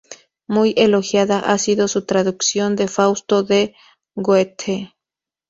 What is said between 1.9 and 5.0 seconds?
traducción de "Fausto" de Goethe.